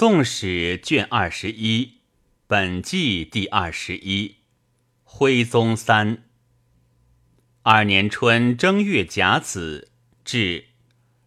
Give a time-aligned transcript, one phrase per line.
[0.00, 1.94] 宋史》卷二十一，
[2.46, 4.36] 本纪第二十一，
[5.02, 6.22] 徽宗三
[7.62, 9.90] 二年春正月甲子，
[10.24, 10.66] 至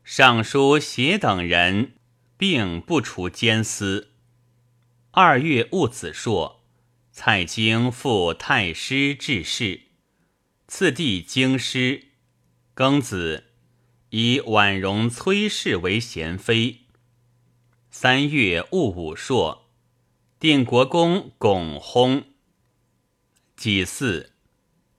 [0.06, 1.96] 尚书协等人
[2.38, 4.14] 并不除监司。
[5.12, 6.64] 二月戊子朔，
[7.12, 9.82] 蔡京赴太师致仕，
[10.70, 12.06] 次第京师。
[12.74, 13.48] 庚子，
[14.12, 16.81] 以婉容崔氏为贤妃。
[18.02, 19.70] 三月戊午朔，
[20.40, 22.24] 定国公巩薨。
[23.56, 24.32] 己巳，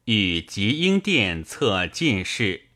[0.04, 2.68] 与吉英殿策进士。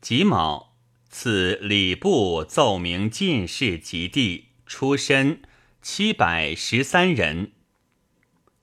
[0.00, 0.74] 己卯，
[1.08, 5.42] 赐礼部奏明进士及第，出身
[5.80, 7.52] 七百十三人。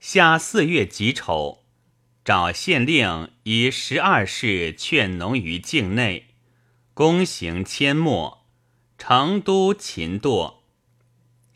[0.01, 1.63] 夏四月己丑，
[2.25, 6.35] 诏县令以十二世劝农于境内，
[6.93, 8.45] 公行阡陌，
[8.97, 10.59] 成都秦堕。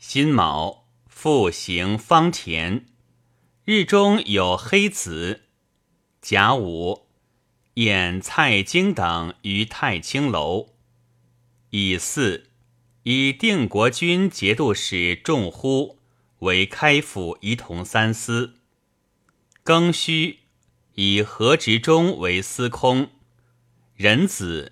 [0.08, 2.86] 辛卯，复行方田，
[3.64, 5.46] 日中有黑子。
[6.22, 7.08] 甲午，
[7.74, 10.68] 演蔡京等于太清楼。
[11.70, 12.44] 乙巳，
[13.02, 15.98] 以定国军节度使仲呼
[16.38, 18.54] 为开府仪同三司。
[19.64, 20.38] 庚戌，
[20.94, 23.10] 以何执中为司空。
[23.96, 24.70] 壬子，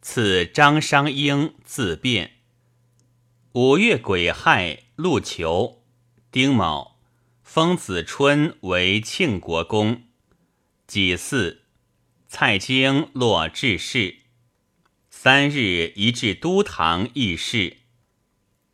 [0.00, 2.31] 赐张商英自便。
[3.54, 5.82] 五月癸亥，陆囚。
[6.30, 6.96] 丁卯，
[7.42, 10.04] 封子春为庆国公。
[10.86, 11.58] 己巳，
[12.26, 14.20] 蔡京落致仕。
[15.10, 17.76] 三日，移至都堂议事。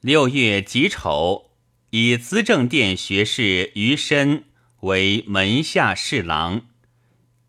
[0.00, 1.50] 六月己丑，
[1.90, 4.44] 以资政殿学士余深
[4.82, 6.68] 为门下侍郎。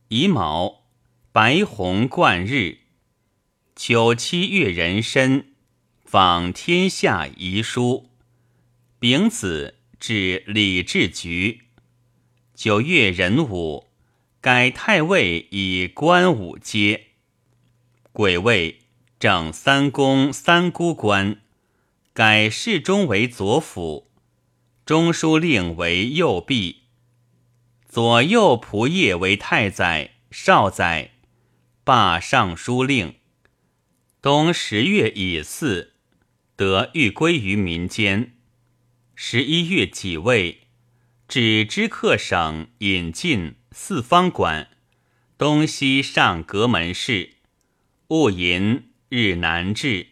[0.08, 0.88] 乙卯，
[1.32, 2.80] 白虹贯日。
[3.76, 5.54] 九七月壬申。
[6.12, 8.10] 访天下遗书，
[8.98, 11.66] 丙子至礼制局。
[12.56, 13.86] 九月壬午，
[14.42, 17.10] 改太尉以官五阶。
[18.12, 18.80] 癸未，
[19.20, 21.40] 正三公三姑官，
[22.12, 24.10] 改侍中为左辅，
[24.84, 26.86] 中书令为右弼，
[27.88, 31.12] 左右仆射为太宰、少宰，
[31.84, 33.14] 罢尚书令。
[34.24, 35.92] 冬十月乙巳。
[36.60, 38.34] 得欲归于民间。
[39.16, 40.68] 十一月己未，
[41.26, 44.68] 指知客省引进四方馆，
[45.38, 47.36] 东西上阁门事，
[48.10, 50.08] 戊寅日南至，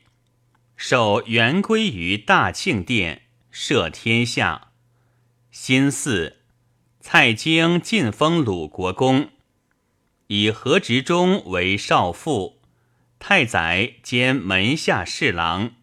[0.78, 4.72] 受元归于大庆殿，赦天下。
[5.52, 6.38] 辛巳，
[7.02, 9.32] 蔡京晋封鲁国公，
[10.28, 12.62] 以何执中为少傅，
[13.20, 15.74] 太宰兼门下侍郎。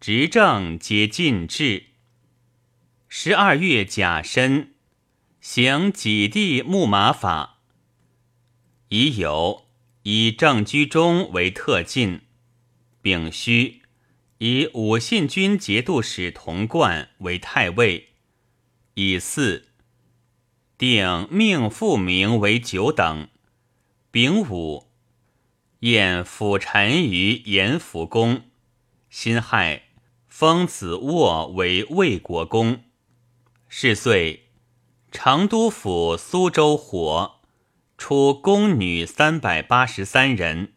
[0.00, 1.88] 执政皆尽至。
[3.06, 4.72] 十二月甲申，
[5.42, 7.58] 行己地牧马法。
[8.88, 9.66] 已有
[10.04, 12.22] 以正居中为特进。
[13.02, 13.82] 丙戌，
[14.38, 18.08] 以武信军节度使童贯为太尉。
[18.94, 19.66] 乙巳，
[20.78, 23.28] 定命复名为九等。
[24.10, 24.90] 丙午，
[25.80, 28.44] 宴辅臣于延福宫。
[29.10, 29.88] 辛亥。
[30.40, 32.84] 封子沃为魏国公，
[33.68, 34.48] 是岁，
[35.12, 37.42] 成都府苏州火，
[37.98, 40.72] 出宫女三百八十三人。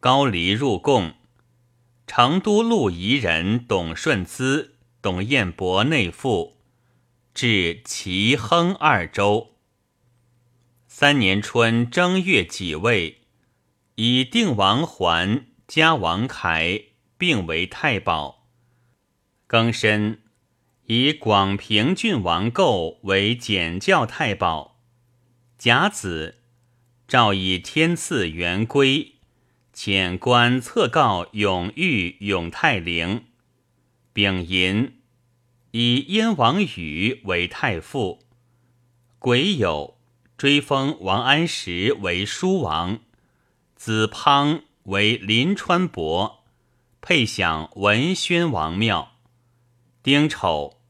[0.00, 1.14] 高黎入贡，
[2.08, 6.56] 成都路夷人董顺资、董彦博内附，
[7.32, 9.52] 至齐亨二州。
[10.88, 13.20] 三年春正月己未，
[13.94, 18.41] 以定王桓、加王凯并为太保。
[19.52, 20.22] 庚申，
[20.86, 24.78] 以广平郡王构为检校太保。
[25.58, 26.38] 甲子，
[27.06, 29.16] 诏以天赐元归，
[29.74, 33.24] 遣官册告永裕、永泰陵。
[34.14, 34.94] 丙寅，
[35.72, 38.20] 以燕王宇为太傅。
[39.18, 39.96] 癸酉，
[40.38, 43.00] 追封王安石为书王，
[43.76, 46.42] 子滂为临川伯，
[47.02, 49.11] 配享文宣王庙。
[50.02, 50.80] 丁丑，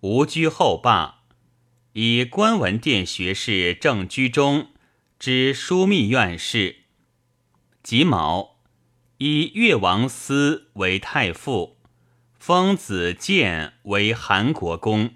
[0.00, 1.24] 吴居后罢，
[1.92, 4.68] 以官文殿学士正居中
[5.18, 6.76] 之枢密院事。
[7.82, 8.60] 己卯，
[9.18, 11.76] 以越王司为太傅，
[12.38, 15.10] 封子建为韩国公。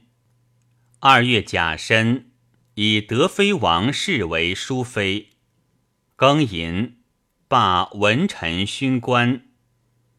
[0.99, 2.31] 二月甲申，
[2.75, 5.31] 以德妃王氏为淑妃。
[6.19, 6.99] 庚寅，
[7.49, 9.47] 罢文臣勋官。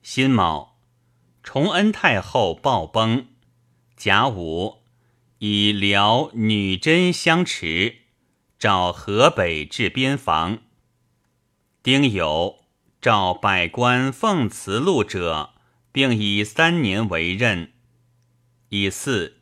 [0.02, 0.69] 辛卯。
[1.52, 3.26] 崇恩太后暴崩，
[3.98, 4.84] 甲午，
[5.40, 8.02] 以辽女真相持，
[8.60, 10.60] 召河北至边防。
[11.82, 12.58] 丁酉，
[13.02, 15.56] 召百官奉辞禄者，
[15.92, 17.74] 并以三年为任。
[18.68, 19.42] 以四，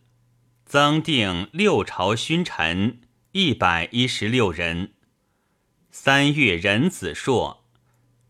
[0.66, 3.02] 增定六朝勋臣
[3.34, 4.94] 一百一十六人。
[5.92, 7.66] 三月壬子朔，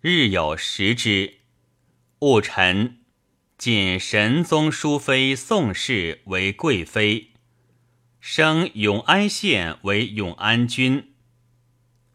[0.02, 1.42] 日有食之。
[2.18, 3.02] 戊辰，
[3.58, 7.32] 晋神宗淑妃宋氏为贵妃，
[8.20, 11.16] 升永安县为永安君。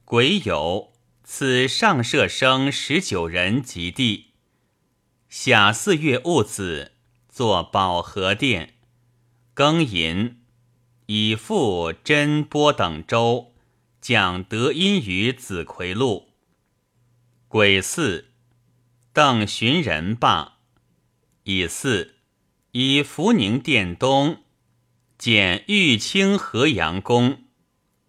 [0.05, 0.91] 癸酉，
[1.25, 4.27] 赐上舍生十九人及第。
[5.29, 6.93] 夏四月戊子，
[7.29, 8.75] 作保和殿。
[9.53, 10.43] 庚寅，
[11.07, 13.53] 以父真波等州
[14.01, 16.29] 讲德音于子奎禄。
[17.49, 18.27] 癸巳。
[19.13, 20.52] 邓寻人罢，
[21.45, 22.15] 以四
[22.71, 24.45] 以福宁殿东
[25.19, 27.45] 建玉清河阳宫。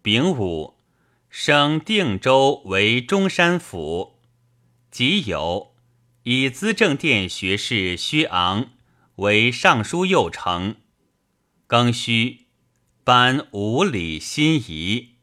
[0.02, 0.74] 丙午，
[1.28, 4.20] 升定州为中山府。
[4.90, 5.70] 己酉，
[6.22, 8.70] 以资政殿学士薛昂
[9.16, 10.76] 为尚书右丞。
[11.66, 12.46] 庚戌，
[13.02, 15.14] 颁五礼新仪。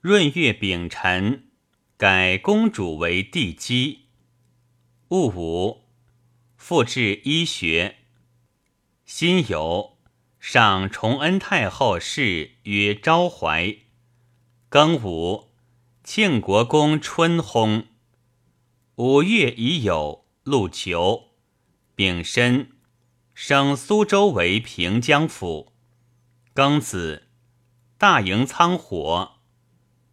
[0.00, 1.48] 闰月丙辰，
[1.96, 4.06] 改公主为帝姬。
[5.08, 5.87] 戊午，
[6.68, 7.96] 复治医学。
[9.06, 9.92] 辛酉，
[10.38, 13.74] 上崇恩太后谥曰昭怀。
[14.70, 15.48] 庚午，
[16.04, 17.86] 庆国公春薨。
[18.96, 21.30] 五月已有，陆求。
[21.94, 22.72] 丙申，
[23.32, 25.72] 升苏州为平江府。
[26.54, 27.28] 庚子，
[27.96, 29.36] 大营仓火。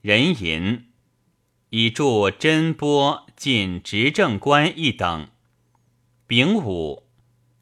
[0.01, 0.93] 壬寅。
[1.71, 5.27] 以助真波进执政官一等。
[6.27, 7.03] 丙午，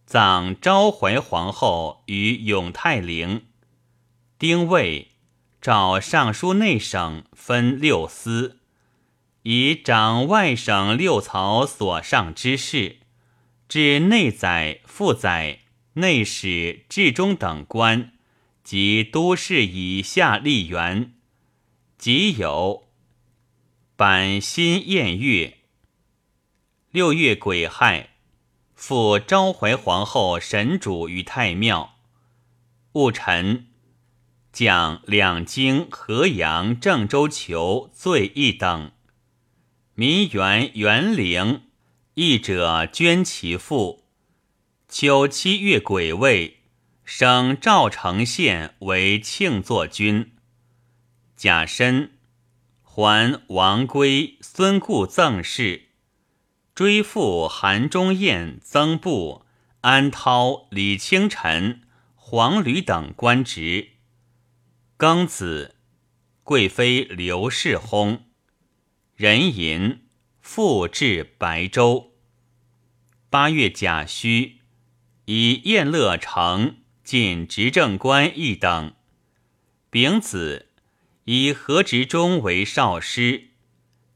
[0.06, 3.48] 葬昭怀皇后于永泰陵。
[4.40, 5.10] 丁未，
[5.62, 8.62] 召尚书内省分六司，
[9.42, 13.00] 以掌外省六曹所上之事，
[13.68, 15.60] 至内宰、副宰、
[15.96, 18.14] 内史、至中等官
[18.64, 21.16] 及都市以下吏员，
[21.98, 22.88] 即有。
[23.98, 25.58] 版新宴乐。
[26.92, 28.13] 六月癸亥，
[28.86, 31.96] 复昭怀皇后神主于太庙。
[32.92, 33.68] 戊辰，
[34.52, 38.92] 将两京、河阳、郑州囚罪一等。
[39.96, 41.62] 民园元陵，
[42.16, 44.04] 义者捐其父。
[44.90, 46.58] 秋七月癸未，
[47.06, 50.34] 升赵城县为庆作军。
[51.38, 52.12] 甲申。
[52.82, 55.88] 还王归、孙固赠事，
[56.76, 59.46] 追复韩忠彦、曾布、
[59.82, 61.82] 安涛、李清晨、
[62.16, 63.90] 黄吕等官职。
[64.98, 65.76] 庚子，
[66.44, 68.22] 贵妃刘氏薨。
[69.16, 70.02] 壬寅，
[70.42, 72.14] 复至白州。
[73.30, 74.62] 八月甲戌，
[75.26, 78.96] 以宴乐成进执政官一等。
[79.92, 80.70] 丙子。
[81.26, 83.52] 以何执中为少师，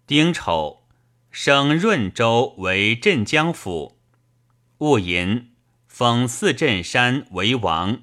[0.06, 0.76] 丁丑，
[1.39, 3.99] 升润州为镇江府。
[4.79, 5.51] 戊寅，
[5.85, 8.01] 封四镇山为王。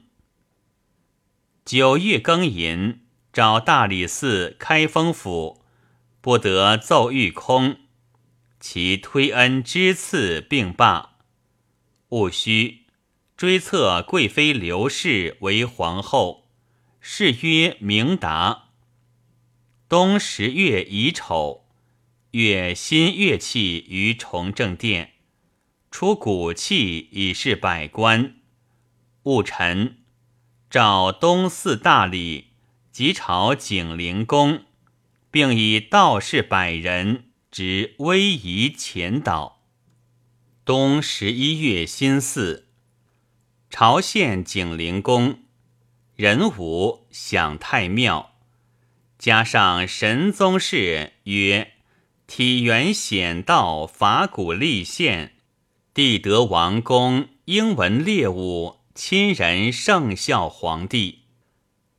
[1.64, 3.00] 九月庚寅，
[3.32, 5.64] 召大理寺开封府，
[6.20, 7.78] 不得奏御空，
[8.60, 11.16] 其推恩之赐并罢。
[12.10, 12.86] 戊戌，
[13.36, 16.46] 追册贵妃刘氏为皇后，
[17.00, 18.68] 谥曰明达。
[19.88, 21.63] 冬十月乙丑，
[22.34, 25.12] 乐新乐器于崇政殿，
[25.92, 28.34] 出古器以示百官。
[29.22, 29.98] 戊辰，
[30.68, 32.48] 召东寺大理
[32.90, 34.64] 即朝景陵宫，
[35.30, 39.62] 并以道士百人执威仪前导。
[40.64, 42.64] 冬十一月辛巳，
[43.70, 45.38] 朝献景陵宫，
[46.16, 48.32] 壬午享太庙。
[49.16, 51.73] 加上神宗谥曰
[52.26, 55.34] 体元显道法古立宪，
[55.92, 61.20] 帝德王公英文列武亲仁圣孝皇帝。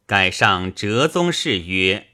[0.07, 2.07] 改上哲宗谥曰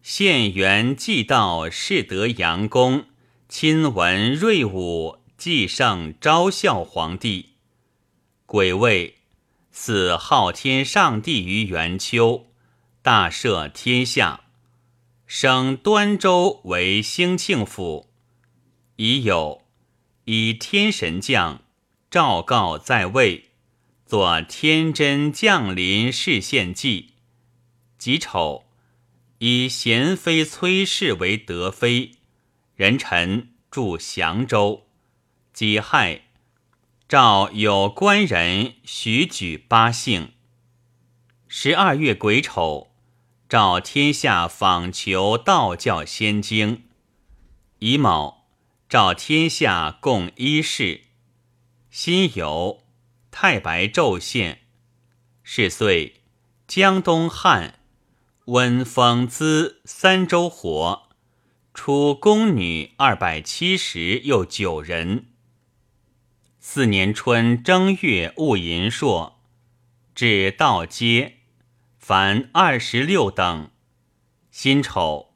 [0.00, 3.06] 宪元继道世德阳公
[3.48, 7.50] 亲文睿武继圣昭孝皇帝。
[8.46, 9.16] 癸未，
[9.72, 12.46] 祀昊天上帝于元丘，
[13.02, 14.45] 大赦天下。
[15.26, 18.08] 升端州为兴庆府，
[18.94, 19.62] 已有
[20.24, 21.62] 以天神将
[22.08, 23.50] 诏告在位，
[24.06, 27.14] 作天真降临事献祭。
[27.98, 28.66] 己丑，
[29.38, 32.12] 以贤妃崔氏为德妃，
[32.76, 34.86] 人臣住祥州。
[35.52, 36.22] 己亥，
[37.08, 40.30] 诏有官人许举八姓。
[41.48, 42.92] 十二月癸丑，
[43.48, 46.82] 诏天下访求道教仙经。
[47.78, 48.48] 乙卯，
[48.88, 51.02] 诏天下共一事。
[51.88, 52.80] 辛酉。
[53.30, 54.62] 太白昼现，
[55.42, 56.22] 是岁
[56.66, 57.78] 江东旱，
[58.46, 61.10] 温风滋三州火，
[61.74, 65.26] 出宫女二百七十又九人。
[66.58, 69.38] 四年春正月戊寅朔，
[70.14, 71.35] 至道街，
[72.08, 73.68] 凡二十六等。
[74.52, 75.34] 辛丑，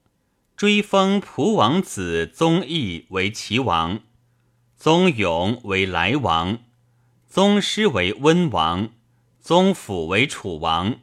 [0.57, 3.99] 追封蒲王子宗义为齐王，
[4.77, 6.61] 宗永为来王。
[7.27, 8.91] 宗师为温王，
[9.41, 11.01] 宗辅为楚王，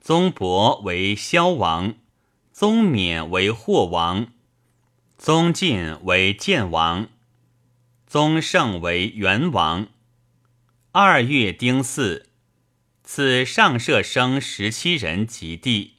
[0.00, 1.94] 宗伯为萧王，
[2.52, 4.28] 宗冕为霍王，
[5.18, 7.08] 宗晋为建王，
[8.06, 9.88] 宗盛为元王。
[10.92, 12.24] 二月丁巳，
[13.04, 15.94] 赐上舍生十七人及第。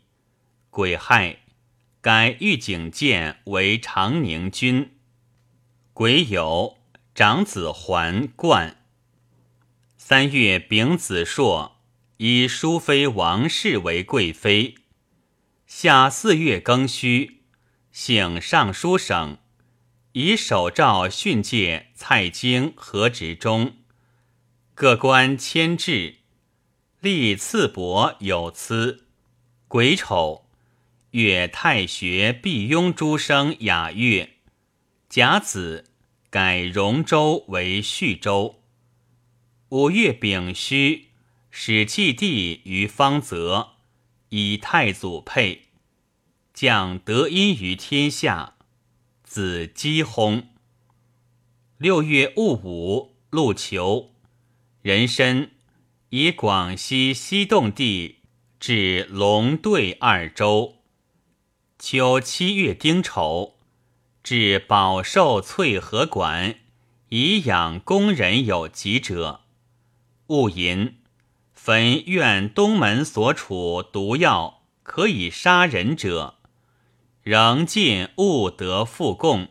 [0.70, 1.40] 癸亥，
[2.02, 4.92] 改御景监为长宁君。
[5.94, 6.78] 癸酉，
[7.14, 8.78] 长子桓冠。
[9.98, 11.80] 三月丙子朔，
[12.18, 14.76] 以淑妃王氏为贵妃。
[15.68, 17.42] 夏四月庚戌，
[17.92, 19.38] 省尚书省，
[20.14, 23.78] 以手诏训诫蔡京和执中，
[24.74, 26.18] 各官迁制，
[27.04, 29.04] 立次伯有疵。
[29.68, 30.46] 癸丑，
[31.12, 34.38] 月太学毕庸诸生雅乐。
[35.10, 35.92] 甲子，
[36.30, 38.62] 改荣州为叙州。
[39.68, 41.10] 五月丙戌，
[41.52, 43.72] 始祭地于方泽，
[44.30, 45.64] 以太祖配，
[46.54, 48.56] 降德音于天下，
[49.26, 50.46] 子姬薨。
[51.78, 54.14] 六月戊午，陆求
[54.82, 55.52] 人参，
[56.16, 58.20] 以广西西洞地
[58.60, 60.76] 至龙对二州。
[61.80, 63.56] 秋七月丁丑，
[64.22, 66.58] 至宝寿翠和馆，
[67.10, 69.40] 以养工人有疾者。
[70.28, 70.98] 戊寅，
[71.52, 76.36] 焚院东门所处毒药可以杀人者，
[77.24, 79.48] 仍尽勿得复供。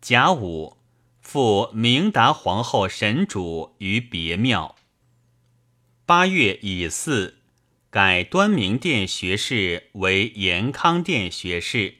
[0.00, 0.78] 甲午，
[1.20, 4.76] 复明达皇后神主于别庙。
[6.10, 7.34] 八月乙巳，
[7.88, 11.98] 改端明殿学士为延康殿学士，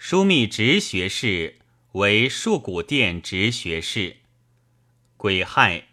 [0.00, 1.58] 枢密直学士
[1.92, 4.16] 为树谷殿直学士。
[5.18, 5.88] 癸亥。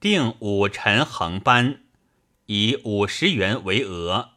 [0.00, 1.84] 定五臣横班，
[2.46, 4.30] 以五十元为额。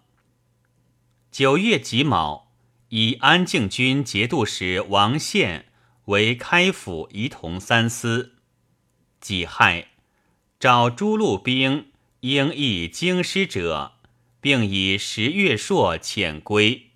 [1.32, 2.52] 九月己卯，
[2.90, 5.66] 以安静军节度使王宪
[6.06, 8.36] 为开府仪同三司。
[9.20, 9.88] 己亥，
[10.60, 11.88] 召诸路兵
[12.24, 13.96] 应役京师者，
[14.40, 16.92] 并以十月朔遣归。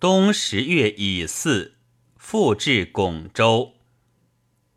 [0.00, 1.76] 冬十月乙巳，
[2.16, 3.74] 复至巩州。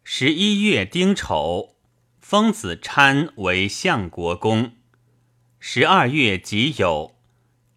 [0.03, 1.75] 十一月丁丑。
[2.19, 4.73] 封子参为相国公。
[5.59, 7.13] 十二月己酉，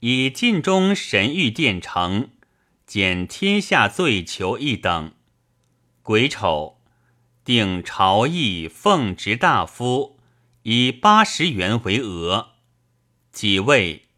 [0.01, 2.31] 以晋中神谕殿丞，
[2.85, 5.13] 减天下罪囚一等。
[6.03, 6.81] 癸丑，
[7.45, 10.19] 定朝议奉直大夫，
[10.63, 12.53] 以八十元为额。
[13.33, 14.09] 己未，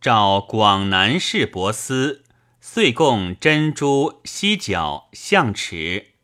[0.00, 2.24] 召广南市博司，
[2.60, 6.14] 岁贡珍珠、犀角、象齿。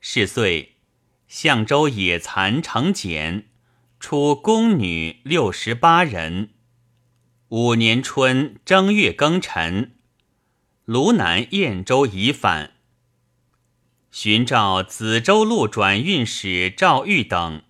[0.00, 0.74] 是岁。
[1.28, 3.48] 象州野蚕成茧，
[3.98, 6.50] 出宫女六十八人。
[7.48, 9.96] 五年春正月庚辰，
[10.84, 12.74] 卢南燕州已返。
[14.12, 17.62] 寻召梓州路转运使赵玉等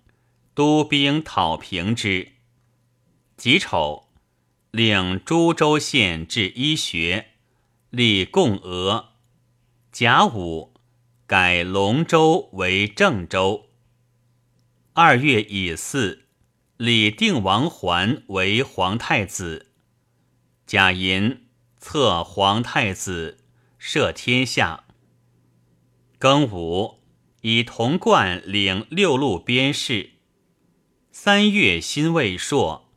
[0.57, 2.29] 督兵讨平之。
[3.35, 4.07] 己丑，
[4.71, 7.27] 领株洲县治医学，
[7.91, 9.09] 立贡额。
[9.91, 10.73] 甲午。
[11.27, 13.69] 改龙州为郑州。
[14.93, 16.23] 二月乙巳，
[16.77, 19.67] 立定王桓为皇太子。
[20.65, 21.45] 甲寅，
[21.77, 23.37] 册皇太子，
[23.77, 24.85] 摄天下。
[26.19, 27.03] 庚午，
[27.41, 30.13] 以童贯领六路边事。
[31.19, 32.91] 三月辛未朔，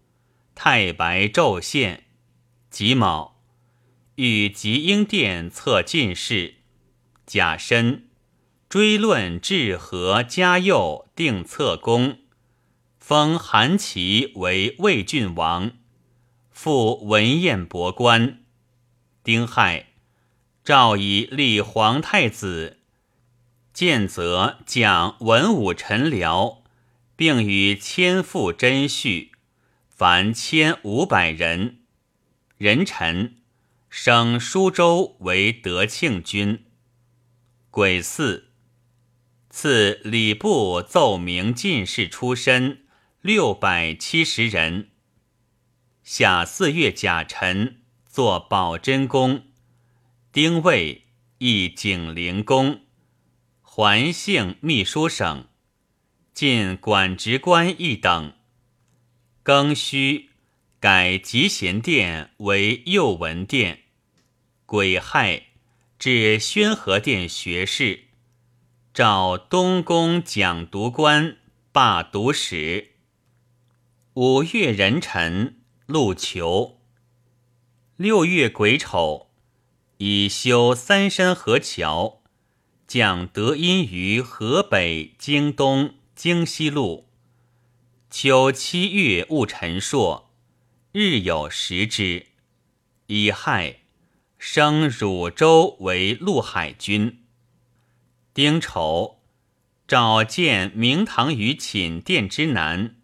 [0.55, 2.05] 太白昼现。
[2.69, 3.41] 己卯，
[4.17, 6.57] 与吉英殿策进士。
[7.25, 8.11] 甲申。
[8.69, 12.19] 追论治和嘉佑定策功，
[12.99, 15.73] 封韩琦为魏郡王，
[16.51, 18.45] 复文彦博官。
[19.25, 19.95] 丁亥，
[20.63, 22.81] 诏以立皇太子，
[23.73, 26.60] 建则讲文武臣僚，
[27.21, 29.33] 并与千户甄序，
[29.91, 31.81] 凡千五百人。
[32.57, 33.43] 人臣
[33.91, 36.65] 升舒州为德庆军。
[37.71, 38.45] 癸巳，
[39.51, 42.87] 赐礼部奏明进士出身
[43.21, 44.89] 六百七十人。
[46.03, 49.43] 夏四月甲辰，做保真宫。
[50.33, 51.05] 丁未，
[51.37, 52.81] 谥景灵公。
[53.61, 55.50] 桓姓秘书省，
[56.41, 58.33] 进管职官一等。
[59.45, 60.31] 庚戌。
[60.81, 63.81] 改集贤殿为右文殿，
[64.65, 65.49] 癸亥
[65.99, 68.05] 至宣和殿学士，
[68.95, 71.37] 召东宫讲读官，
[71.73, 72.93] 罢读史。
[74.15, 76.81] 五月壬辰，陆求。
[77.99, 79.29] 六月癸丑，
[79.99, 82.23] 以修三山河桥，
[82.87, 87.09] 降德音于河北、京东、京西路。
[88.11, 90.31] 秋七月戊辰朔。
[90.93, 92.27] 日有食之，
[93.07, 93.77] 乙亥，
[94.39, 97.25] 升汝州为陆海军。
[98.35, 99.23] 丁丑，
[99.89, 102.97] 召见明堂于寝殿之南。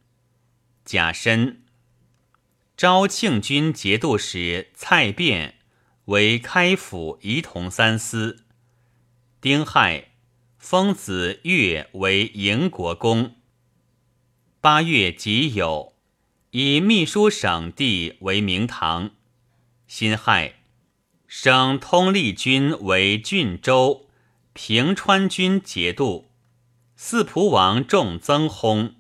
[0.84, 1.62] 甲申，
[2.76, 5.54] 昭庆军节度使蔡卞
[6.04, 8.44] 为开府仪同三司。
[9.40, 10.10] 丁亥，
[10.68, 13.36] 封子越为营国公。
[14.60, 15.92] 八月己酉。
[16.50, 19.12] 以秘书省地为明堂，
[19.86, 20.54] 辛亥，
[21.28, 24.08] 升通利军为郡州，
[24.54, 26.32] 平川军节度，
[26.96, 28.94] 四仆王众增薨。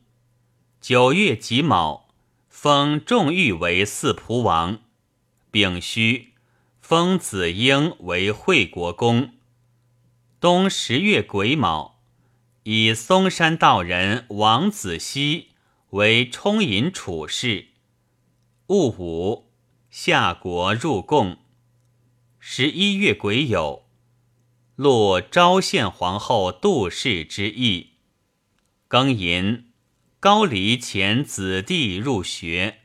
[0.80, 2.10] 九月己卯，
[2.48, 4.78] 封仲玉为四仆王。
[5.50, 6.28] 丙戌，
[6.80, 9.35] 封子婴为惠国公。
[10.38, 12.02] 冬十月癸卯，
[12.64, 15.48] 以嵩山道人王子熙。
[15.90, 17.68] 为充银处事。
[18.66, 19.50] 戊午，
[19.88, 21.38] 夏国入贡。
[22.38, 23.84] 十一月癸酉，
[24.74, 27.92] 录昭献皇后杜氏之意。
[28.90, 29.72] 庚寅，
[30.20, 32.80] 高丽遣子弟入学。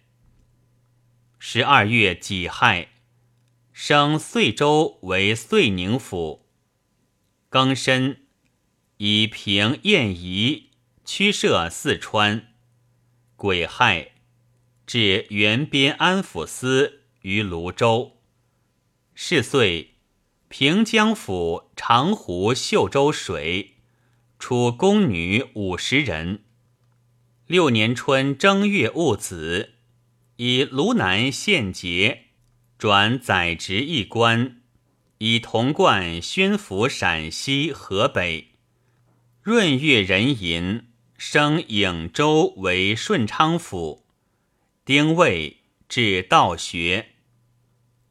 [1.38, 2.90] 十二月己亥，
[3.74, 6.41] 升遂州为遂宁府。
[7.52, 8.22] 庚申，
[8.96, 10.70] 以平燕仪
[11.04, 12.54] 驱射四川。
[13.36, 14.14] 癸亥，
[14.88, 18.22] 至原边安抚司于泸州。
[19.14, 19.96] 是岁，
[20.48, 23.76] 平江府长湖秀州水，
[24.40, 26.46] 出宫女五十人。
[27.48, 29.74] 六年春正月戊子，
[30.38, 32.28] 以卢南县节
[32.78, 34.61] 转宰职一官，
[35.24, 38.56] 以童贯宣抚陕西、河北。
[39.44, 40.88] 闰月壬寅。
[41.16, 44.08] 升颍州为顺昌府，
[44.84, 45.58] 丁未
[45.88, 47.10] 至道学。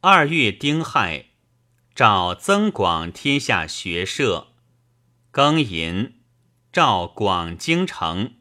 [0.03, 1.31] 二月丁亥，
[1.93, 4.53] 诏增广天下学社。
[5.33, 6.21] 庚寅，
[6.73, 8.35] 诏广京城。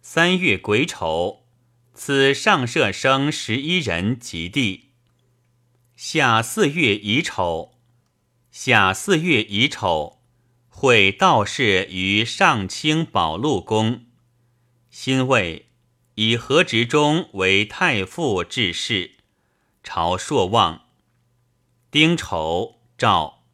[0.00, 1.48] 三月癸丑，
[1.92, 4.83] 此上舍生十一人及第。
[6.06, 7.78] 夏四月乙丑，
[8.50, 10.20] 夏四月乙丑。
[10.68, 14.04] 会道士于上清宝禄宫，
[14.90, 15.70] 辛未，
[16.16, 19.12] 以何执中为太傅致仕，
[19.82, 20.82] 朝朔望。
[21.90, 23.46] 丁丑，诏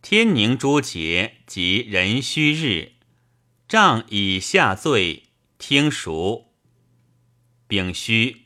[0.00, 2.92] 天宁诸节及壬戌日，
[3.66, 5.24] 杖以下罪，
[5.58, 6.52] 听赎。
[7.66, 8.44] 丙戌，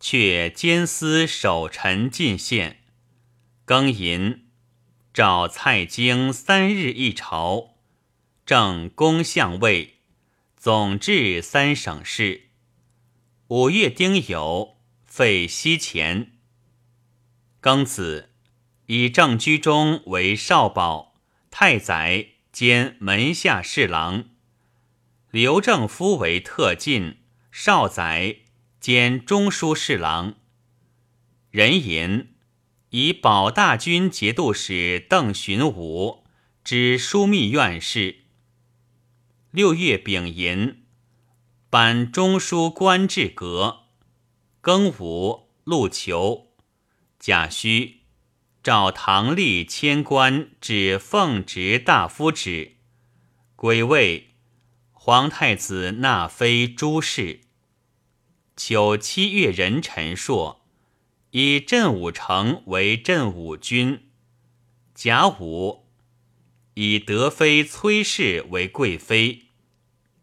[0.00, 2.78] 却监司守臣进献。
[3.64, 4.46] 庚寅。
[5.12, 7.74] 召蔡京三日一朝，
[8.46, 9.96] 正宫相位，
[10.56, 12.50] 总治三省事。
[13.48, 16.38] 五月丁酉，废西前。
[17.60, 18.30] 庚子，
[18.86, 21.16] 以正居中为少保、
[21.50, 24.26] 太宰兼门下侍郎。
[25.32, 27.18] 刘正夫为特进、
[27.50, 28.36] 少宰
[28.80, 30.34] 兼中书侍郎。
[31.50, 32.34] 人吟。
[32.92, 36.24] 以保大军节度使邓寻武
[36.64, 38.24] 知枢密院事。
[39.52, 40.82] 六月丙寅，
[41.68, 43.82] 颁中书官至阁。
[44.60, 46.48] 庚午，陆求。
[47.20, 48.00] 甲戌，
[48.60, 52.78] 召唐立迁官至奉直大夫职。
[53.54, 54.30] 癸未，
[54.90, 57.42] 皇太子纳妃朱氏。
[58.62, 60.60] 秋七月人陈朔，
[61.30, 64.10] 以镇武城为镇武军。
[64.94, 65.86] 甲午，
[66.74, 69.46] 以德妃崔氏为贵妃。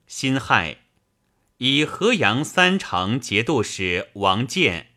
[0.05, 0.81] 辛亥，
[1.57, 4.89] 以河阳三城节度使王建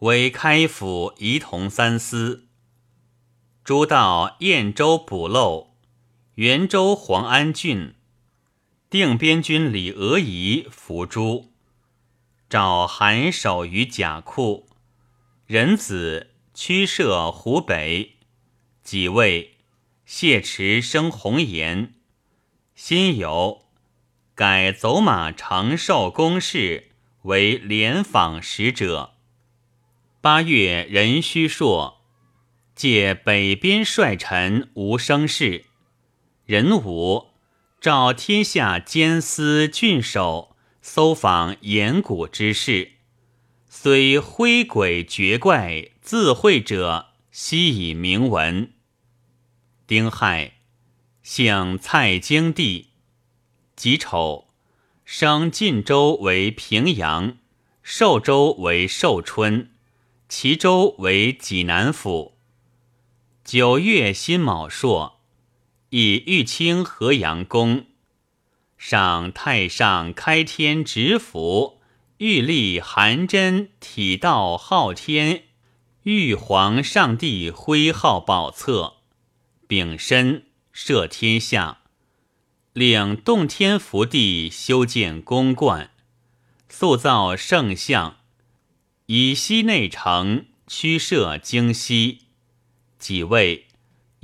[0.00, 2.48] 为开府仪同三司。
[3.64, 5.74] 诸道燕州补漏，
[6.34, 7.94] 元州黄安郡。
[8.90, 11.51] 定边军李俄仪伏诛，
[12.52, 14.68] 召韩守于甲库。
[15.46, 18.16] 仁子驱射湖北，
[18.82, 19.56] 己未，
[20.04, 21.94] 谢持生红颜。
[22.74, 23.62] 辛酉，
[24.34, 26.90] 改走马长寿公事
[27.22, 29.14] 为连访使者。
[30.20, 32.02] 八月壬戌朔，
[32.74, 35.64] 借北边帅臣吴生事。
[36.44, 37.28] 壬午。
[37.80, 40.51] 召天下监司郡守
[40.82, 42.92] 搜访岩谷之事，
[43.68, 48.72] 虽灰鬼绝怪自会者，悉以明文。
[49.86, 50.58] 丁亥，
[51.22, 52.88] 姓蔡京帝。
[53.76, 54.48] 己丑，
[55.04, 57.38] 升晋州为平阳，
[57.82, 59.70] 寿州为寿春，
[60.28, 62.36] 齐州为济南府。
[63.44, 65.20] 九月辛卯朔。
[65.94, 67.84] 以玉清河阳宫，
[68.84, 71.80] 上太上开天直符，
[72.18, 75.44] 玉立含真体道昊天，
[76.02, 78.94] 玉皇上帝徽号宝册，
[79.68, 81.82] 丙申摄天下，
[82.72, 85.90] 领洞天福地修建宫观，
[86.68, 88.16] 塑造圣像，
[89.06, 92.22] 以西内城驱设京西，
[92.98, 93.68] 几位。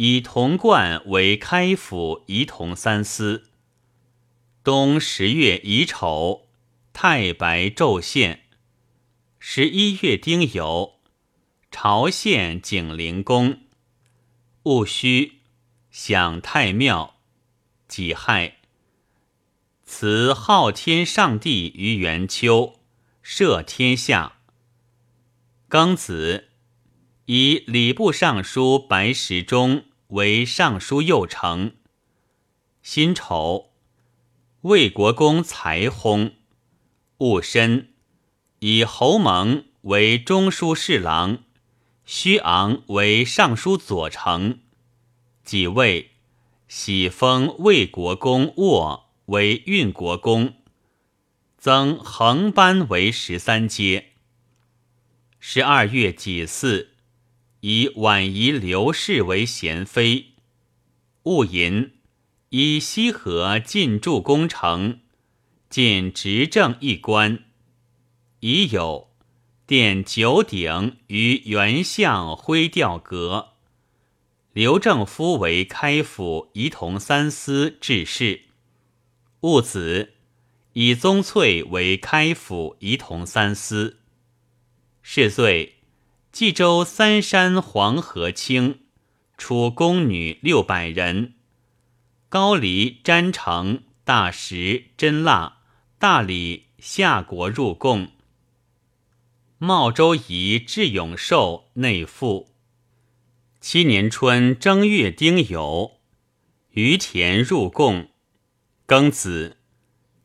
[0.00, 3.47] 以铜冠为开府仪同三司。
[4.64, 6.48] 冬十月乙丑，
[6.92, 8.44] 太白昼现。
[9.38, 10.94] 十一月丁酉，
[11.70, 13.60] 朝献景灵宫。
[14.64, 15.40] 戊戌，
[15.90, 17.14] 享太庙。
[17.86, 18.58] 己亥，
[19.86, 22.80] 辞昊天上帝于元秋，
[23.24, 24.40] 赦天下。
[25.70, 26.48] 庚子，
[27.26, 29.84] 以礼部尚书白石中。
[30.08, 31.72] 为尚书右丞。
[32.82, 33.67] 辛丑，
[34.62, 36.32] 魏国公才薨。
[37.18, 37.92] 戊申，
[38.58, 41.44] 以侯蒙为中书侍郎，
[42.04, 44.58] 虚昂为尚书左丞。
[45.44, 46.10] 己未，
[46.66, 50.54] 喜封魏国公沃为运国公，
[51.56, 54.12] 增横班为十三阶。
[55.38, 56.88] 十二月己巳。
[57.60, 60.34] 以婉仪刘氏为贤妃，
[61.24, 61.97] 戊寅，
[62.50, 65.00] 以西河进驻宫城，
[65.68, 67.44] 进执政一官。
[68.40, 69.10] 已有
[69.66, 73.50] 殿九鼎于原相徽吊阁。
[74.54, 78.44] 刘正夫为开府仪同三司致仕。
[79.40, 80.14] 戊子，
[80.72, 83.98] 以宗粹为开府仪同三司。
[85.02, 85.74] 是岁。
[86.30, 88.80] 冀州三山黄河清，
[89.36, 91.34] 出宫女六百人。
[92.30, 95.60] 高黎、詹城、大石、真腊、
[95.98, 98.08] 大理夏国入贡。
[99.56, 102.54] 茂州仪智永寿内附。
[103.62, 105.92] 七年春正月丁酉，
[106.72, 108.10] 于田入贡。
[108.86, 109.56] 庚子，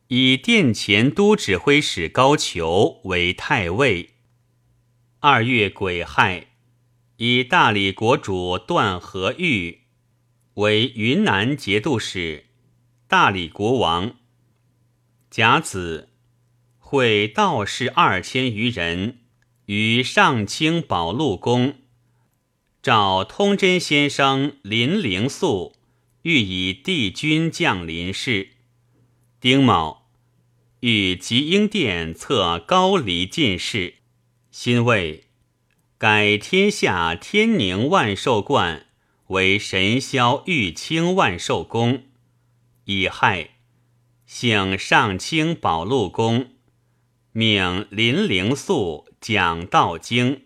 [0.10, 4.16] 以殿前都指挥使高俅为太尉。
[5.22, 6.48] 二月癸亥，
[7.16, 9.83] 以大理国主段和玉
[10.56, 12.46] 为云南节度使、
[13.08, 14.16] 大理国王。
[15.32, 16.10] 甲子，
[16.78, 19.20] 会道士二千余人
[19.66, 21.76] 于上清宝禄宫，
[22.84, 25.76] 召通真先生林灵素，
[26.22, 28.50] 欲以帝君降临事。
[29.42, 30.12] 丁卯，
[30.82, 33.96] 与吉英殿策高黎进士。
[34.52, 35.24] 辛未，
[35.98, 38.86] 改天下天宁万寿观
[39.28, 42.04] 为神霄玉清万寿宫。
[42.86, 43.52] 乙亥，
[44.26, 46.52] 姓上清宝禄宫，
[47.32, 50.44] 命林灵素讲道经。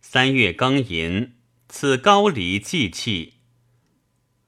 [0.00, 1.34] 三月庚寅，
[1.68, 3.34] 赐高黎祭器。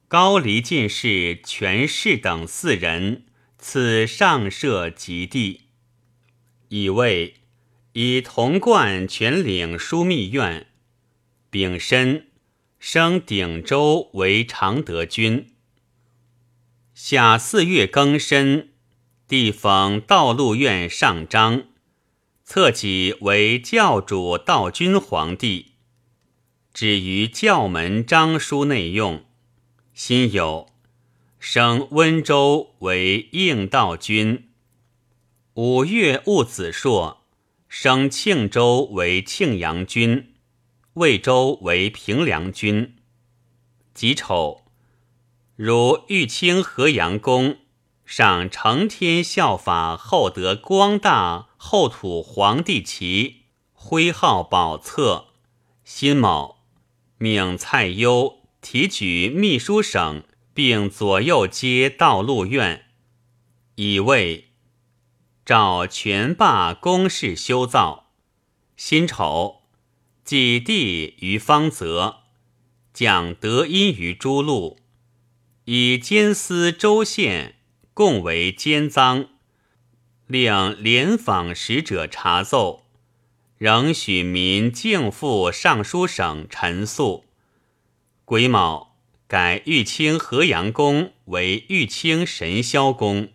[0.08, 3.24] 高黎进士全氏等四人，
[3.58, 5.62] 赐上社及第。
[6.68, 7.36] 乙未。
[7.96, 10.66] 以铜冠全领枢密院，
[11.48, 12.26] 丙申
[12.86, 15.54] 升鼎州为常德军。
[16.92, 18.74] 夏四月庚申，
[19.26, 21.64] 地封道路院上章，
[22.44, 25.72] 册己为教主道君皇帝。
[26.74, 29.24] 止于教门章书内用。
[29.94, 30.66] 辛酉，
[31.38, 34.50] 升温州为应道君。
[35.54, 37.24] 五月戊子朔，
[37.66, 40.33] 升庆州为庆阳君，
[40.94, 42.94] 魏州为平凉君。
[43.92, 44.62] 己丑，
[45.56, 47.58] 如玉清河阳宫
[48.04, 55.26] 上承天效法厚德光大后土皇帝旗，徽号宝册。
[55.84, 56.64] 辛卯。
[57.18, 62.86] 命蔡攸提举秘书省，并左右皆道路院，
[63.74, 64.50] 以为
[65.44, 68.12] 赵全罢公事修造。
[68.76, 69.62] 辛丑，
[70.24, 72.20] 祭地于方泽，
[72.94, 74.78] 讲德音于诸路，
[75.66, 77.56] 以监司州县
[77.92, 79.28] 共为监赃，
[80.26, 82.86] 令联访使者查奏。
[83.58, 87.24] 仍许民敬赴尚书省陈诉。
[88.24, 93.28] 癸卯，改玉清河阳宫为玉清神霄宫。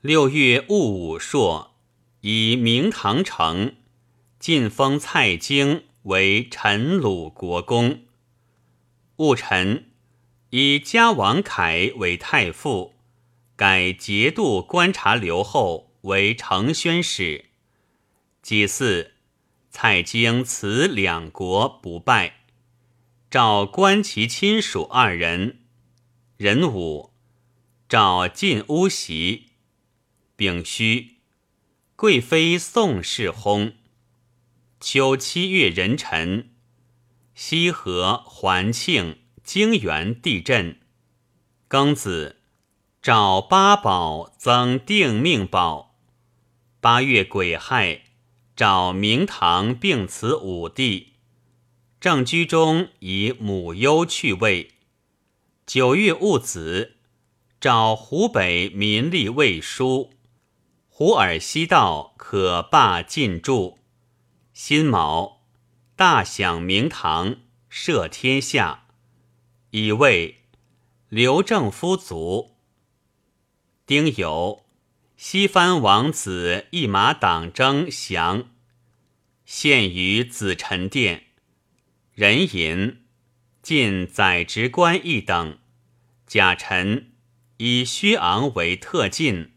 [0.00, 1.74] 六月戊午朔，
[2.22, 3.76] 以明堂城
[4.46, 8.02] 晋封蔡京为陈鲁国公。
[9.16, 9.90] 戊辰，
[10.50, 12.94] 以嘉王恺为太傅，
[13.56, 17.46] 改节度观察留后为承宣使。
[18.40, 19.10] 己巳。
[19.68, 22.44] 蔡京辞两国不拜，
[23.28, 25.58] 召观其亲属二人。
[26.36, 27.10] 壬午，
[27.88, 29.46] 召晋屋袭。
[30.36, 31.16] 丙戌，
[31.96, 33.72] 贵妃宋氏薨。
[34.80, 36.50] 秋七月壬辰，
[37.34, 40.80] 西河、环庆、泾原地震。
[41.68, 42.36] 庚子，
[43.00, 45.96] 召八宝增定命宝。
[46.80, 48.02] 八月癸亥。
[48.54, 51.12] 召明堂并辞五帝，
[52.00, 54.70] 正居中以母忧去位。
[55.66, 56.96] 九月戊子，
[57.60, 60.14] 召湖北民力未书，
[60.88, 63.78] 胡尔西道可罢进驻。
[64.58, 65.42] 辛卯，
[65.96, 67.36] 大享明堂，
[67.70, 68.86] 赦天下，
[69.68, 70.44] 以为
[71.10, 72.56] 刘正夫卒。
[73.84, 74.62] 丁酉。
[75.18, 78.48] 西藩王子一马党争降，
[79.44, 81.24] 献于紫宸殿。
[82.14, 83.02] 人吟，
[83.60, 85.58] 晋宰职官一等。
[86.26, 87.12] 甲辰，
[87.58, 89.52] 以薛昂为特进。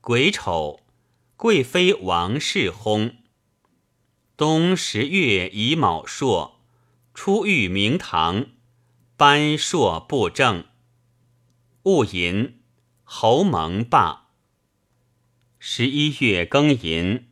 [0.00, 0.86] 癸丑，
[1.36, 3.16] 贵妃王氏薨。
[4.38, 6.60] 冬十月乙卯朔，
[7.12, 8.46] 出狱明堂，
[9.16, 10.64] 颁朔布政。
[11.82, 12.60] 戊寅，
[13.02, 14.28] 侯蒙罢。
[15.58, 17.26] 十一月庚寅，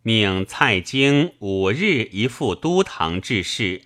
[0.00, 3.82] 命蔡京五日一赴都堂致仕。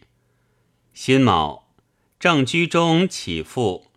[0.95, 1.75] 辛卯，
[2.21, 3.91] 正居中起复，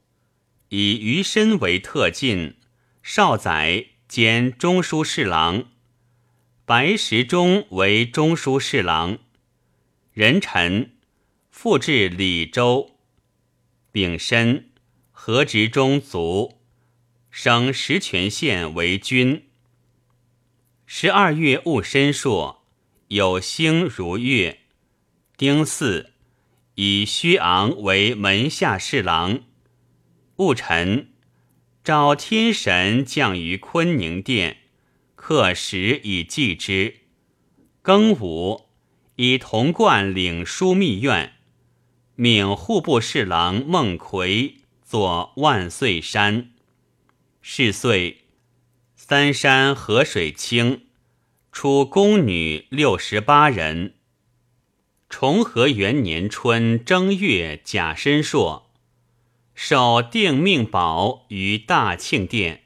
[0.69, 2.55] 以余身为特进，
[3.03, 5.65] 少宰兼中书侍郎，
[6.67, 9.19] 白石中为中书侍郎。
[10.13, 10.95] 壬辰，
[11.51, 12.97] 复至李州。
[13.91, 14.71] 丙申，
[15.11, 16.57] 何职中卒，
[17.29, 19.45] 升石泉县为君。
[20.87, 22.65] 十二月戊申朔，
[23.09, 24.61] 有星如月。
[25.37, 26.13] 丁巳，
[26.73, 29.41] 以薛昂为门下侍郎。
[30.37, 31.11] 戊辰，
[31.83, 34.61] 召天神降于坤宁殿，
[35.27, 36.97] 刻石以祭之。
[37.83, 38.65] 庚午，
[39.15, 41.33] 以童贯领枢密院，
[42.13, 46.51] 命户部侍郎孟奎作万岁山。
[47.41, 48.25] 是岁。
[48.95, 50.85] 三山河水清，
[51.51, 53.95] 出宫女六十八人。
[55.09, 58.71] 重和元年春正月甲申朔，
[59.55, 62.65] 受定命宝于大庆殿。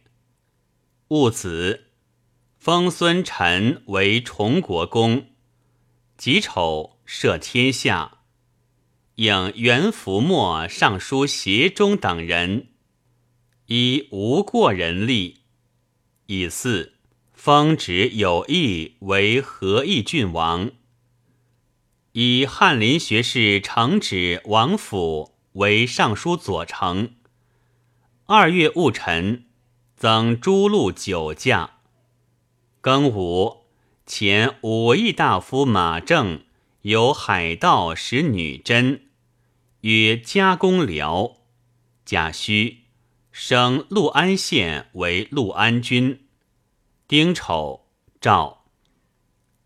[1.08, 1.86] 戊子，
[2.60, 5.28] 封孙臣为崇国公。
[6.17, 8.17] 己丑，赦天下。
[9.15, 12.67] 应元福末尚书协中等人，
[13.67, 15.43] 以无过人力。
[16.26, 16.95] 以四
[17.32, 20.72] 封职有义为和义郡王，
[22.12, 27.12] 以翰林学士承旨王府为尚书左丞。
[28.26, 29.45] 二月戊辰，
[29.95, 31.78] 增诸路酒驾。
[32.81, 33.65] 庚午，
[34.05, 36.43] 前武义大夫马正
[36.83, 39.01] 有海盗使女真，
[39.81, 41.35] 曰加公僚。
[42.05, 42.85] 甲戌。
[43.31, 46.21] 升陆安县为陆安军。
[47.07, 47.85] 丁丑，
[48.19, 48.65] 诏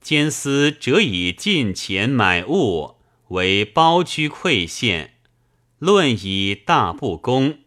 [0.02, 2.98] 监司折以进钱买物
[3.30, 5.16] 为包居馈县，
[5.78, 7.60] 论以大不公。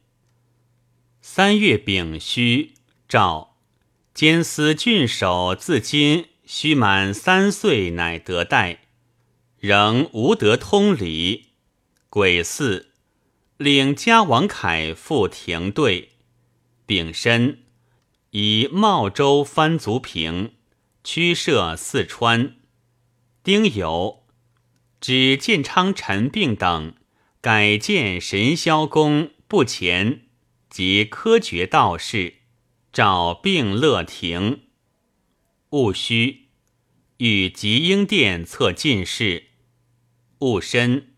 [1.20, 2.74] 三月丙戌，
[3.08, 3.55] 诏
[4.16, 8.78] 监司郡守自今须满三岁，乃得代，
[9.58, 11.50] 仍无得通礼。
[12.08, 12.86] 癸巳。
[13.58, 16.12] 领家王凯赴廷队，
[16.86, 17.64] 丙申
[18.30, 20.54] 以茂州藩族平，
[21.04, 22.56] 驱设四川。
[23.44, 24.20] 丁酉
[24.98, 26.94] 指建昌陈病等
[27.42, 30.22] 改建神霄宫不前
[30.70, 32.36] 及科学道士，
[32.96, 34.62] 召病乐亭。
[35.68, 36.46] 戊戌
[37.18, 39.48] 与吉英殿测进士。
[40.38, 41.12] 戊申。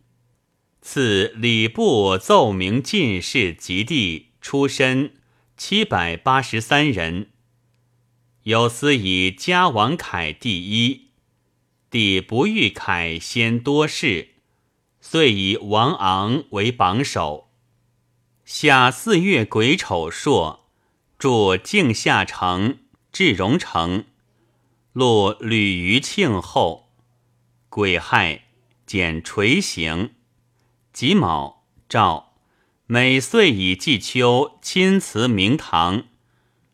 [0.83, 5.15] 赐礼部奏明进士及第出身
[5.57, 7.31] 七百八十三人，
[8.43, 11.11] 有司以嘉王凯第一，
[11.89, 14.31] 帝不遇凯先多事，
[15.01, 17.53] 遂以王昂为榜首。
[18.45, 20.68] 夏四月癸丑朔，
[21.19, 22.79] 驻靖夏城、
[23.11, 24.05] 至荣城，
[24.93, 26.93] 录吕余庆后，
[27.69, 28.45] 癸亥
[28.87, 30.15] 减垂刑。
[30.93, 32.35] 己卯，诏
[32.87, 36.05] 每岁以季秋亲祠明堂，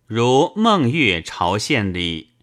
[0.05, 2.35] 如孟月朝献礼。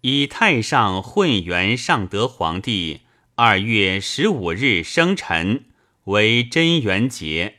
[0.00, 3.02] 以太上混元上德皇帝
[3.34, 5.66] 二月十五日生辰
[6.04, 7.58] 为贞元节。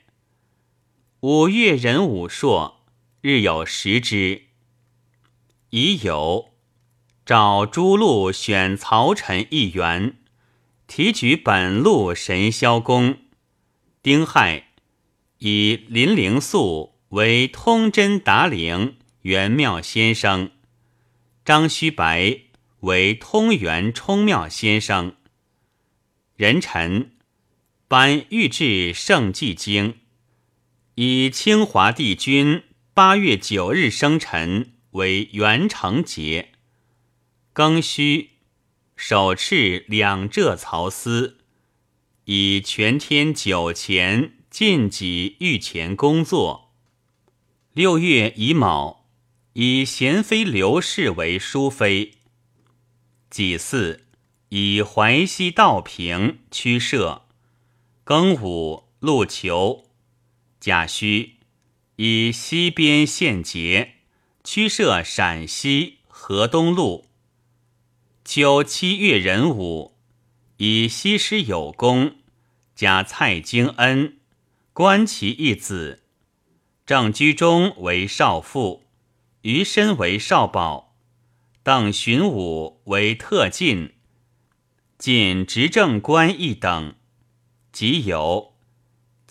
[1.20, 2.83] 五月壬午朔，
[3.26, 4.42] 日有食之。
[5.70, 6.56] 已有
[7.26, 10.18] 召诸路选曹臣一员，
[10.88, 13.20] 提举本路神霄宫。
[14.02, 14.72] 丁亥，
[15.38, 20.52] 以林灵素为通真达灵元妙先生，
[21.46, 22.42] 张须白
[22.82, 25.16] 为通元冲妙先生。
[26.36, 27.16] 壬辰，
[27.88, 30.00] 颁御制圣济经，
[30.96, 32.64] 以清华帝君
[32.96, 36.52] 八月九日生辰为元成节。
[37.52, 38.34] 庚戌，
[38.96, 41.40] 手敕两浙曹司。
[42.26, 46.76] 以全天九钱尽己御前工作。
[47.72, 49.08] 六月乙卯，
[49.54, 52.20] 以贤妃刘氏为淑妃。
[53.32, 54.02] 己巳，
[54.50, 57.24] 以淮西道平驱射。
[58.06, 59.86] 庚午，陆求。
[60.60, 61.38] 甲戌，
[61.98, 63.96] 以西边县节
[64.44, 67.08] 驱射陕西河东路。
[68.26, 69.94] 秋七月壬午。
[70.58, 72.18] 以西施有功，
[72.76, 74.18] 加蔡京恩，
[74.72, 76.04] 观其一子。
[76.86, 78.84] 郑居中为少傅，
[79.42, 80.96] 余身为少保，
[81.64, 83.94] 邓荀武为特进，
[84.98, 86.96] 仅执政官一等。
[87.74, 88.53] 即有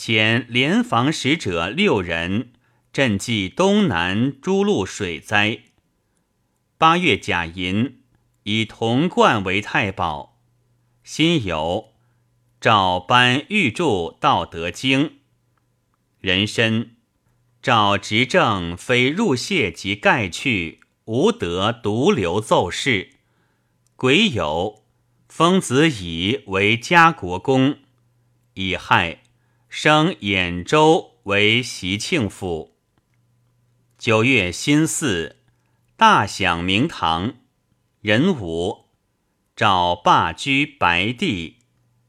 [0.04, 2.50] 前联防使者六人，
[2.92, 5.60] 赈济东南诸路水灾。
[6.76, 8.00] 八月甲寅，
[8.42, 10.40] 以铜冠为太保。
[11.04, 11.90] 辛酉，
[12.60, 13.84] 诏颁御著
[14.18, 15.04] 《道德经》。
[16.18, 16.96] 人参，
[17.62, 23.10] 诏执政非入谢及盖去，无得独留奏事。
[23.94, 24.80] 癸酉，
[25.28, 27.76] 封子乙为嘉国公。
[28.54, 29.21] 乙亥，
[29.74, 32.76] 升兖州为袭庆府。
[33.96, 35.36] 九月辛巳，
[35.96, 37.36] 大享明堂。
[38.02, 38.90] 壬午。
[39.56, 41.60] 诏罢居白帝，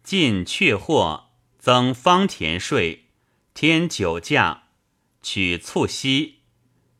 [0.03, 3.05] 进却货，增方田税，
[3.53, 4.63] 添酒价，
[5.21, 6.39] 取促息。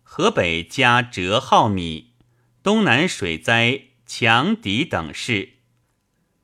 [0.02, 2.14] 河北加折号米，
[2.64, 5.56] 东南水灾强敌等事。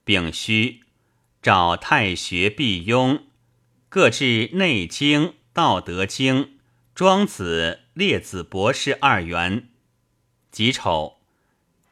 [0.03, 0.81] 丙戌，
[1.41, 3.21] 召太学毕庸，
[3.91, 6.35] 各制《内经》《道德经》
[6.93, 9.69] 《庄子》《列子》博士二元。
[10.51, 11.17] 己丑，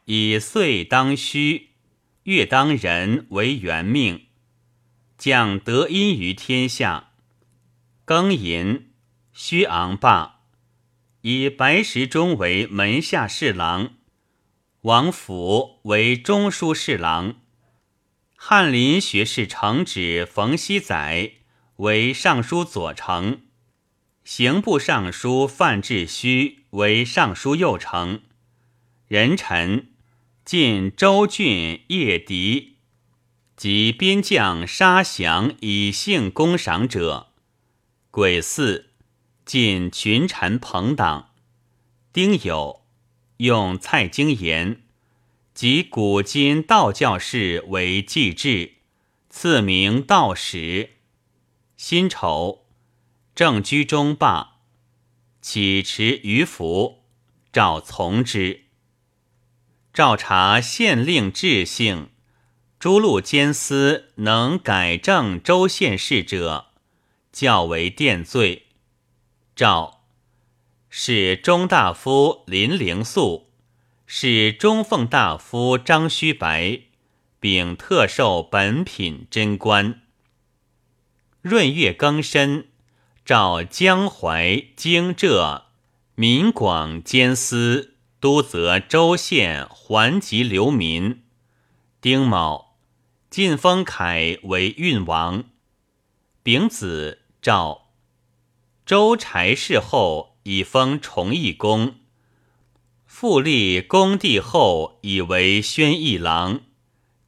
[0.04, 1.70] 以岁当戌。
[2.22, 4.26] 月当人为元命，
[5.16, 7.10] 降德音于天下。
[8.06, 8.90] 庚寅，
[9.32, 10.42] 虚昂罢，
[11.22, 13.94] 以白石中为门下侍郎，
[14.82, 17.40] 王府为中书侍郎，
[18.36, 21.32] 翰林学士承旨冯熙载
[21.78, 23.42] 为尚书左丞，
[24.24, 28.22] 刑部尚书范志虚为尚书右丞，
[29.06, 29.92] 人臣。
[30.44, 32.78] 晋州郡叶狄
[33.54, 37.28] 及边将杀降以幸攻赏者，
[38.10, 38.88] 鬼四
[39.44, 41.32] 晋群臣朋党。
[42.12, 42.80] 丁酉，
[43.36, 44.80] 用蔡京言
[45.52, 48.76] 及古今道教士为祭制，
[49.28, 50.97] 赐名道史。
[51.78, 52.66] 辛丑，
[53.36, 54.56] 正居中罢，
[55.40, 57.04] 起持于服，
[57.52, 58.64] 诏从之。
[59.94, 62.10] 赵察县令治性，
[62.80, 66.72] 诸路监司能改正州县事者，
[67.30, 68.66] 较为殿罪。
[69.54, 70.00] 诏
[70.90, 73.52] 使中大夫林灵素，
[74.04, 76.80] 使中奉大夫张须白，
[77.38, 80.02] 并特授本品贞观。
[81.48, 82.68] 闰月庚申，
[83.24, 85.64] 召江淮、荆浙、
[86.14, 91.22] 闽广监司督责州县还籍流民。
[92.02, 92.76] 丁卯，
[93.30, 95.44] 晋封凯为运王。
[96.42, 97.92] 丙子，诏
[98.84, 101.94] 周柴氏后以封崇义公，
[103.06, 106.60] 复立公帝后以为宣义郎，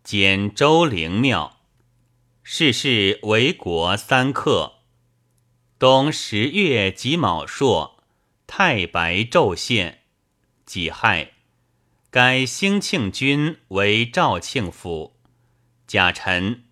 [0.05, 1.60] 兼周陵庙。
[2.53, 4.81] 世事为国三克。
[5.79, 8.03] 冬十月己卯朔，
[8.49, 10.01] 太白昼现，
[10.67, 11.35] 己亥，
[12.11, 15.15] 改兴庆军为肇庆府。
[15.87, 16.65] 甲辰，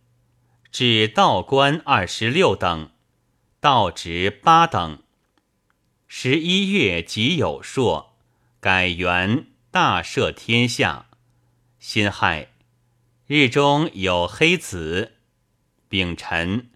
[0.73, 2.91] 至道官二十六等，
[3.61, 5.05] 道职八等。
[6.09, 8.17] 十一月己酉朔，
[8.59, 11.07] 改元大赦天下。
[11.79, 12.49] 辛亥，
[13.29, 15.15] 日中有黑子。
[15.89, 16.71] 丙辰，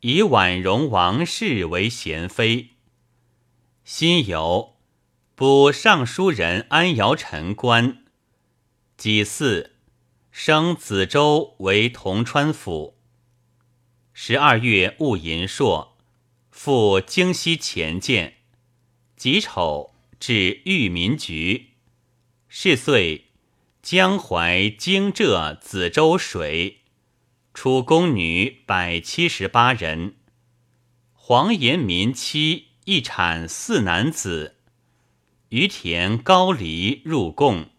[0.00, 2.70] 以婉容王氏为贤妃。
[3.84, 4.74] 辛酉，
[5.34, 8.04] 补尚书人安尧臣官。
[8.96, 9.72] 己巳，
[10.30, 12.96] 升子州为铜川府。
[14.12, 15.96] 十二月戊寅朔，
[16.50, 18.34] 赴京西前见。
[19.16, 21.70] 己丑，至御民局。
[22.48, 23.32] 是岁，
[23.82, 26.83] 江淮、京浙、子州水。
[27.54, 30.16] 出宫女百七十八人，
[31.12, 34.56] 黄延民妻一产四男子，
[35.50, 37.70] 于田高黎入贡。